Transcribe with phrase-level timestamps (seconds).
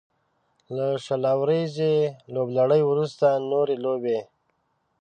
[0.75, 1.93] له شل اوريزې
[2.33, 4.19] لوبلړۍ وروسته نورې لوبې